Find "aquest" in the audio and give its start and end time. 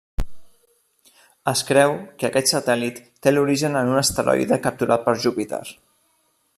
2.31-2.49